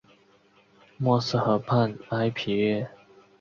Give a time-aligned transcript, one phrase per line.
[0.97, 2.89] 默斯河畔埃皮耶。